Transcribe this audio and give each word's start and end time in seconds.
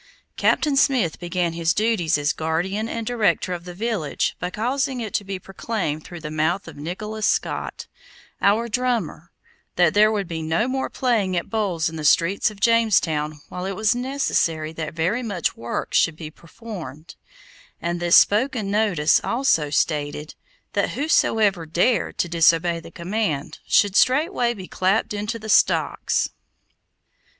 Captain 0.35 0.75
Smith 0.75 1.19
began 1.19 1.53
his 1.53 1.75
duties 1.75 2.17
as 2.17 2.33
guardian 2.33 2.89
and 2.89 3.05
director 3.05 3.53
of 3.53 3.65
the 3.65 3.73
village 3.75 4.35
by 4.39 4.49
causing 4.49 4.99
it 4.99 5.13
to 5.13 5.23
be 5.23 5.37
proclaimed 5.37 6.03
through 6.03 6.19
the 6.21 6.31
mouth 6.31 6.67
of 6.67 6.75
Nicholas 6.75 7.27
Skot, 7.27 7.85
our 8.41 8.67
drummer, 8.67 9.31
that 9.75 9.93
there 9.93 10.11
would 10.11 10.27
be 10.27 10.41
no 10.41 10.67
more 10.67 10.89
playing 10.89 11.37
at 11.37 11.51
bowls 11.51 11.87
in 11.87 11.97
the 11.97 12.03
streets 12.03 12.49
of 12.49 12.59
Jamestown 12.59 13.41
while 13.49 13.63
it 13.63 13.73
was 13.75 13.93
necessary 13.93 14.73
that 14.73 14.95
very 14.95 15.21
much 15.21 15.55
work 15.55 15.93
should 15.93 16.15
be 16.15 16.31
performed, 16.31 17.13
and 17.79 17.99
this 17.99 18.17
spoken 18.17 18.71
notice 18.71 19.21
also 19.23 19.69
stated, 19.69 20.33
that 20.73 20.93
whosoever 20.97 21.67
dared 21.67 22.17
to 22.17 22.27
disobey 22.27 22.79
the 22.79 22.89
command 22.89 23.59
should 23.67 23.95
straightway 23.95 24.55
be 24.55 24.67
clapped 24.67 25.13
into 25.13 25.37
the 25.37 25.47
stocks. 25.47 26.31